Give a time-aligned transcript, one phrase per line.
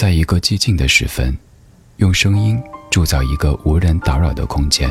[0.00, 1.36] 在一个寂静的时分，
[1.98, 2.58] 用声音
[2.90, 4.88] 铸造一个无人打扰的空间。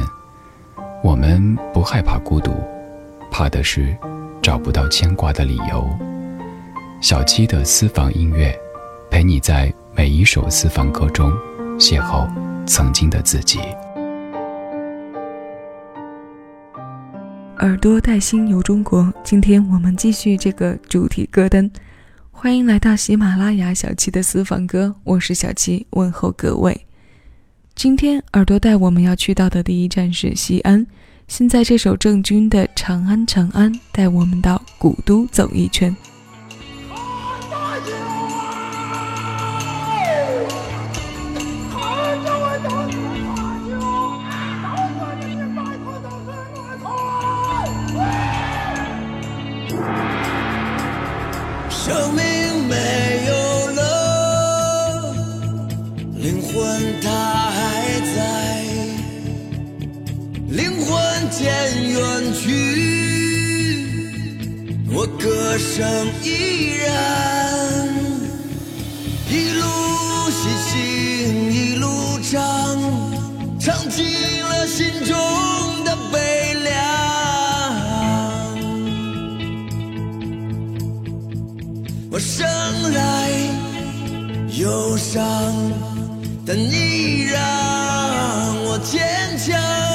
[1.03, 2.51] 我们不害怕孤独，
[3.31, 3.97] 怕的是
[4.39, 5.89] 找不到牵挂的理由。
[7.01, 8.55] 小七的私房音乐，
[9.09, 11.33] 陪你在每一首私房歌中
[11.79, 12.29] 邂逅
[12.67, 13.57] 曾经的自己。
[17.61, 21.67] 耳朵带心游中国，今天我们继续这个主题歌单。
[22.41, 26.85] 欢迎来到喜马拉雅小七的私房歌，我是小七，问候各位。
[27.75, 30.87] 今天耳朵带我们要去到的第一站是西安。
[31.27, 35.93] 现在这首郑钧的《长安长安》带我们到古都走一圈。
[65.49, 65.83] 歌声
[66.23, 66.93] 依然，
[69.27, 69.65] 一路
[70.29, 72.39] 细行一路唱，
[73.59, 74.05] 唱尽
[74.43, 75.17] 了心中
[75.83, 76.71] 的悲凉。
[82.11, 82.47] 我生
[82.93, 83.31] 来
[84.55, 85.19] 忧伤，
[86.45, 87.35] 但你让
[88.65, 89.88] 我坚强。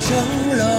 [0.00, 0.77] 遥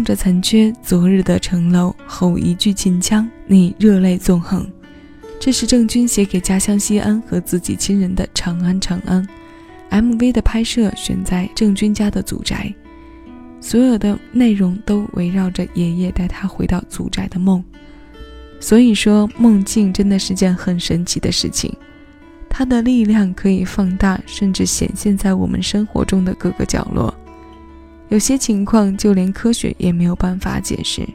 [0.00, 4.66] 望着残缺昨日的城楼，吼一句秦腔，你热泪纵横。
[5.38, 9.22] 这是郑钧写给家乡西安和自己亲人的《长安长安》。
[9.90, 12.72] MV 的拍摄选在郑钧家的祖宅，
[13.60, 17.62] 所有的内容都围绕着爷爷带他回到祖宅的梦。
[18.58, 21.70] 所以说，梦境真的是件很神奇的事情。
[22.48, 27.14] 它的力量可以放大，甚至显现在我们生活中的各个角落。
[28.10, 31.08] 有些情况就连科学也没有办法解释。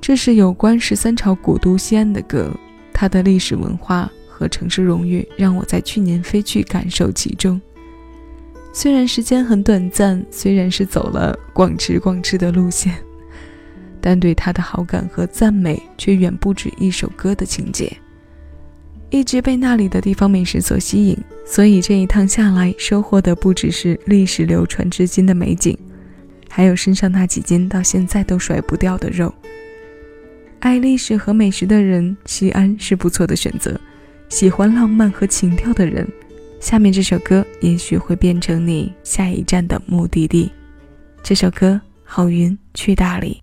[0.00, 2.50] 这是有关十三朝古都西安的歌，
[2.92, 7.60] 它的历史文化和城市荣誉让我在去年飞去感受其中。
[8.72, 12.94] 虽然时间很短暂，虽然是走了逛吃逛吃的路线，
[14.00, 17.92] 但对它的好感和赞美却远不止一首歌的情节。
[19.10, 25.76] 一直被那里的地方美食所吸引，所以这一趟下来收获的不只是历史流传至今的美景。
[26.54, 29.34] 还有身上那几斤到现在都甩不掉的肉。
[30.60, 33.72] 爱历史和美食的人，西安是不错的选择；
[34.28, 36.06] 喜欢浪漫和情调的人，
[36.60, 40.52] 下面这首歌也许会变成你下一站的目的地。
[41.22, 43.42] 这首歌《好运去大理》。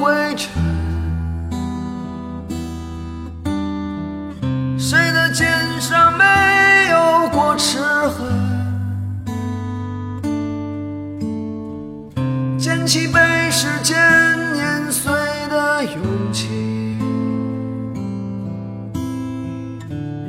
[0.00, 0.50] 灰尘？
[4.78, 5.46] 谁的肩
[5.78, 6.24] 上没
[6.90, 7.78] 有过齿
[8.08, 8.26] 痕？
[12.58, 13.94] 捡起被时间
[14.54, 15.12] 碾碎
[15.50, 16.48] 的勇气。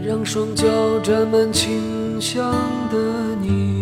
[0.05, 0.65] 让双脚
[0.99, 2.43] 沾满清香
[2.91, 2.97] 的
[3.39, 3.80] 你。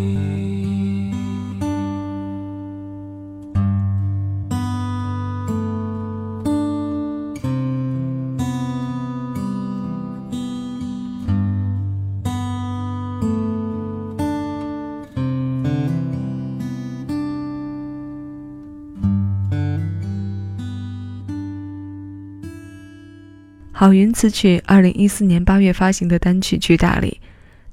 [23.80, 27.18] 郝云此曲二零一四年八月发行的单曲《去大理》，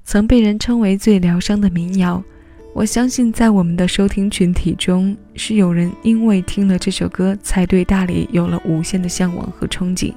[0.06, 2.24] 曾被人称为最疗伤的民谣。
[2.74, 10.14] 我相信，在我们的收听群体中，是有人因为听了这首歌，才对大理有了无限的向往和憧憬。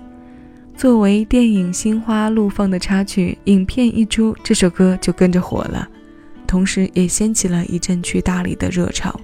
[0.77, 5.89] 作为电影《心花怒放》的插曲，影片一出，这首歌就跟着火了，
[6.47, 9.21] 同时也掀起了一阵去大理的热潮。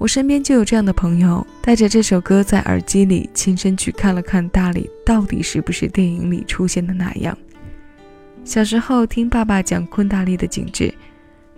[0.00, 7.36] 我身边就有这样的朋友，带着这首歌在耳机里亲身去看了看大理到底是不是电影里出现的那样。
[8.42, 10.90] 小时候听爸爸讲昆大利的景致，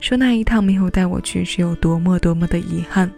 [0.01, 3.09] 说那一趟没有带我去是有多么多么的遗憾。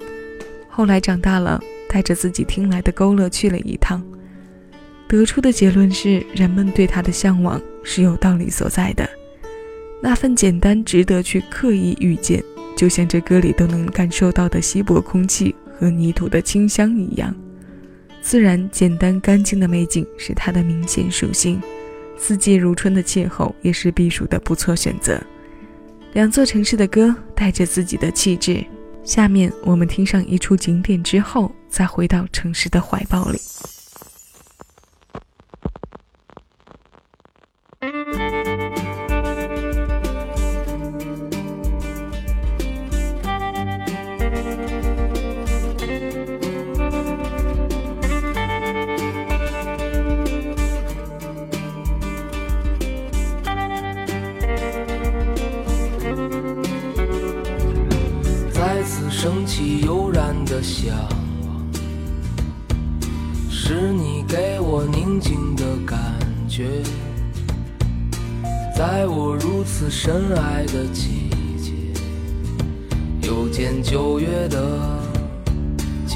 [0.69, 4.04] 后来长大了，带着自己听来的勾勒去了一趟，
[5.09, 9.09] 得出的结论是人们对它的向往是有道理所在的。
[10.02, 12.45] 那份简单值得去刻意遇见，
[12.76, 17.35] 就像这歌里都能感受到的稀薄空气和泥土的清香一样。
[18.21, 21.61] 自然简单干净的美景是它的明显属性。
[22.16, 25.21] 四季如春的气候也是避暑的不错选择。
[26.12, 28.64] 两座城市的歌带着自己的气质。
[29.02, 33.38] 下面我们听上一处景点之后，再回到城市的怀抱里。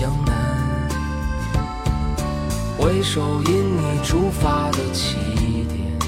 [0.01, 0.33] 江南，
[2.79, 5.17] 回首因你出发的起
[5.69, 5.99] 点，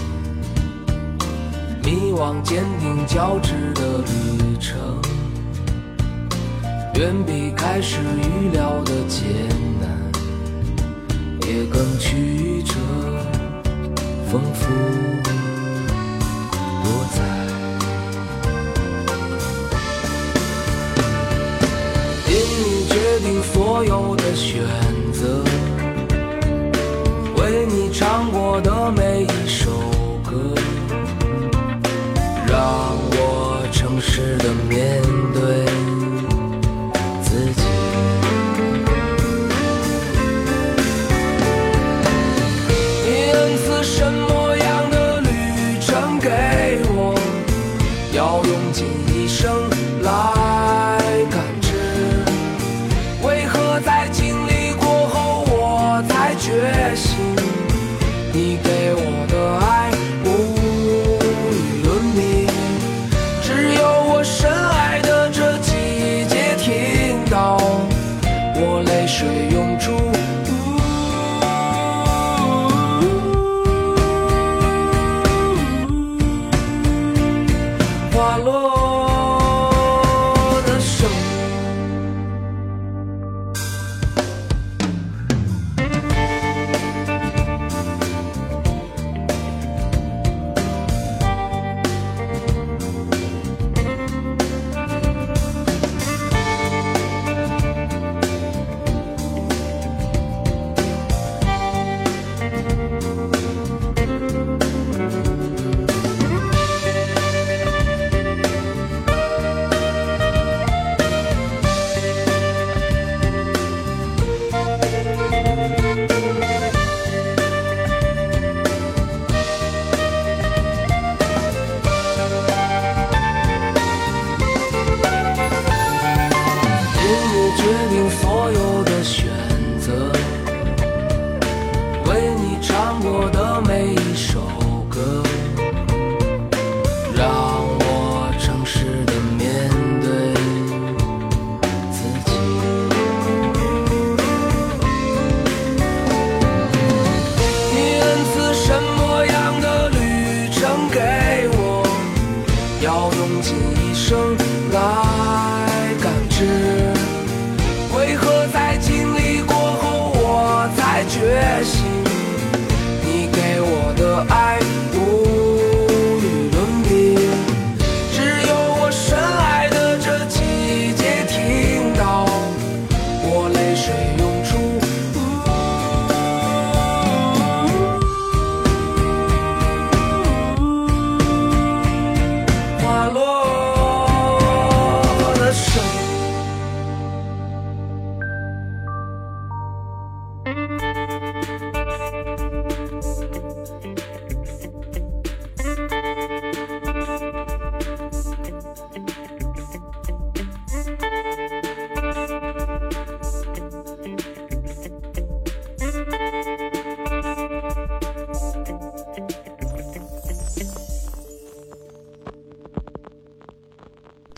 [1.83, 4.79] 迷惘坚定交织的旅程。
[6.95, 9.27] 远比开始预料的艰
[9.81, 9.91] 难，
[11.49, 12.75] 也更曲折
[14.31, 14.73] 丰富
[16.85, 17.50] 多彩。
[23.23, 24.63] 定所有的选
[25.13, 25.45] 择，
[27.37, 28.70] 为你唱过的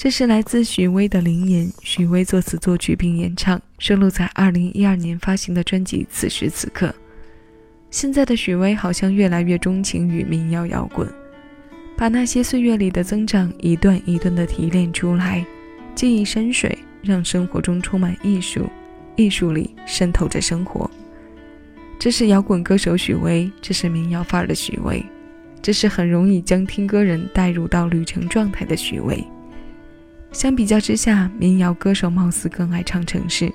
[0.03, 6.89] 这是来自许巍的灵言，许巍作词作曲并演唱，收录在二零一二年发行的专辑《此时此刻》。
[7.89, 11.09] 现在的许巍好像越来越钟情于民谣摇滚，
[11.97, 15.47] 把那些岁月里的增长一段一段的提炼出来，
[15.95, 18.69] 记忆深水，让生活中充满艺术，
[19.15, 20.91] 艺术里渗透着生活。
[21.97, 25.01] 这是摇滚歌手许巍，这是民谣范儿的许巍，
[25.63, 29.25] 这是很容易将听歌人带入到旅程状态的许巍。
[30.33, 33.53] 相比较之下，民谣歌手貌似更爱唱城市，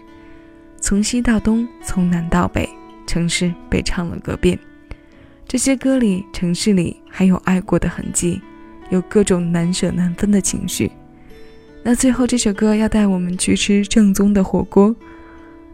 [0.80, 2.70] 从西到东，从南到北，
[3.08, 4.58] 城市被唱了个遍。
[5.48, 8.40] 这些歌里，城市里还有爱过的痕迹，
[8.92, 10.92] 有各种难舍难分的情绪。
[11.84, 14.96] 那最后这首歌要带我们去吃正宗的火锅。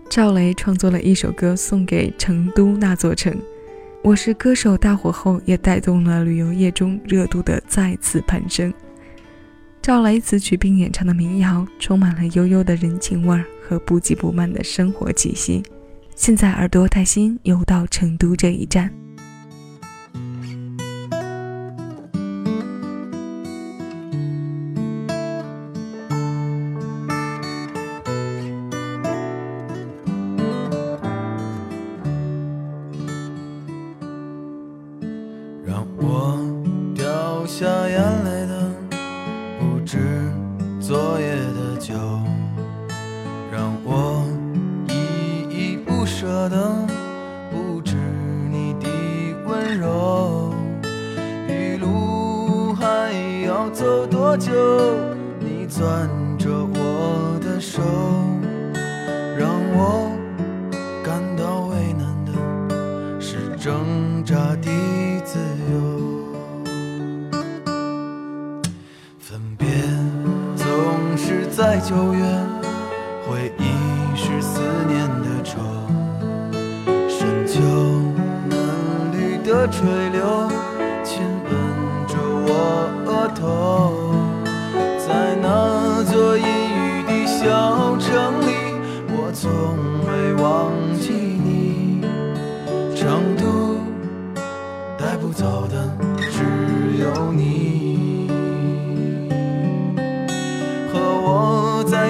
[0.10, 3.34] 赵雷创作了一首歌送给成都那座城，
[4.04, 8.72] 《我是歌手》大火后，也带动了旅游业中热度的再次攀升。
[9.84, 15.62] 赵雷词曲并演唱的民谣，充满了悠悠的人情味儿和不急不慢的生活气息。
[16.16, 18.90] 现在耳朵带薪又到成都这一站。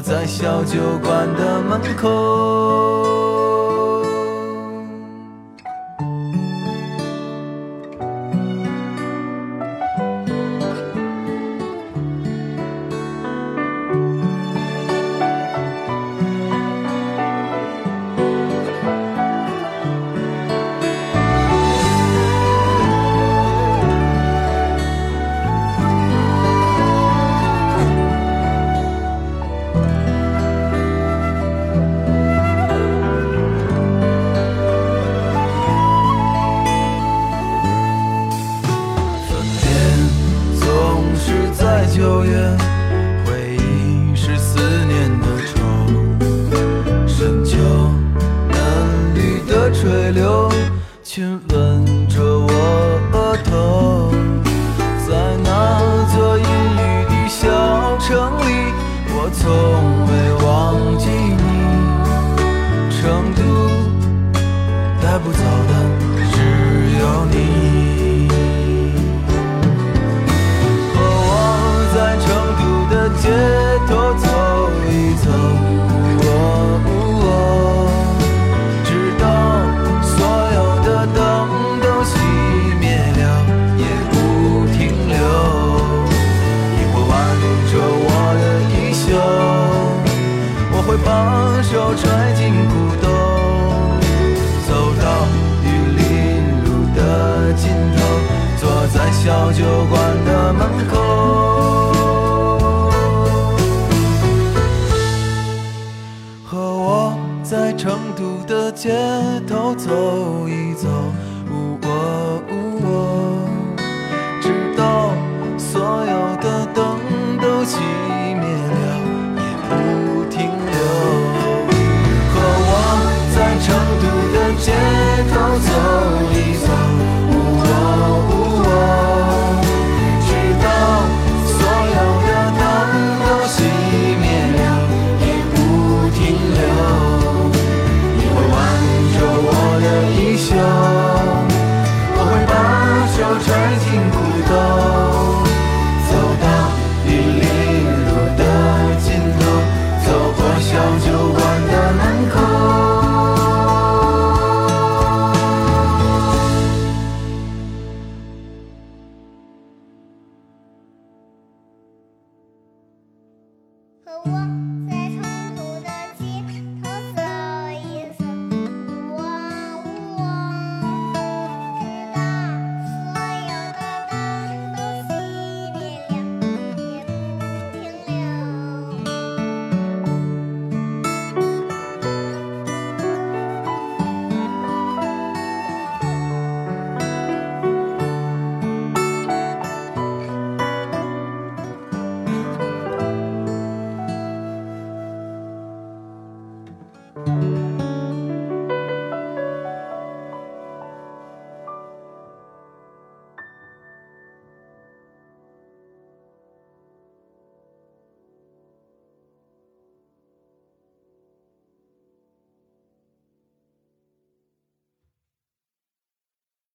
[0.00, 3.53] 在小酒馆的门口。